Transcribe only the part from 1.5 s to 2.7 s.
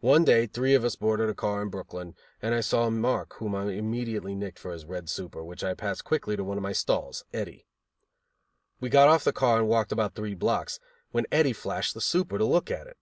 in Brooklyn and I